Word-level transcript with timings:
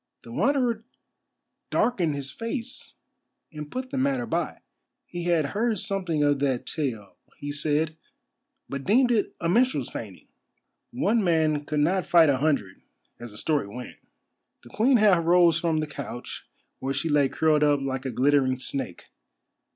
The 0.23 0.31
Wanderer 0.31 0.83
darkened 1.69 2.15
his 2.15 2.31
face 2.31 2.95
and 3.53 3.69
put 3.69 3.91
the 3.91 3.99
matter 3.99 4.25
by. 4.25 4.61
He 5.05 5.25
had 5.25 5.45
heard 5.53 5.77
something 5.79 6.23
of 6.23 6.39
that 6.39 6.65
tale, 6.65 7.17
he 7.37 7.51
said, 7.51 7.97
but 8.67 8.83
deemed 8.83 9.11
it 9.11 9.35
a 9.39 9.47
minstrel's 9.47 9.91
feigning. 9.91 10.27
One 10.89 11.23
man 11.23 11.65
could 11.65 11.81
not 11.81 12.07
fight 12.07 12.29
a 12.29 12.37
hundred, 12.37 12.81
as 13.19 13.29
the 13.29 13.37
story 13.37 13.67
went. 13.67 13.97
The 14.63 14.69
Queen 14.69 14.97
half 14.97 15.23
rose 15.23 15.59
from 15.59 15.81
the 15.81 15.85
couch 15.85 16.47
where 16.79 16.95
she 16.95 17.07
lay 17.07 17.29
curled 17.29 17.61
up 17.63 17.79
like 17.79 18.03
a 18.03 18.09
glittering 18.09 18.57
snake. 18.57 19.03